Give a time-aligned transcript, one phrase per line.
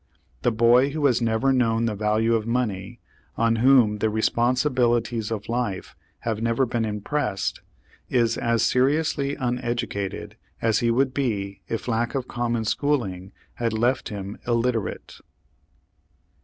[0.41, 2.99] The boy who has never known the value of money,
[3.37, 7.61] on whom the responsibilities of life have never been impressed,
[8.09, 14.09] is as seriously uneducated as he would be if lack of common schooling had left
[14.09, 15.19] him illiterate.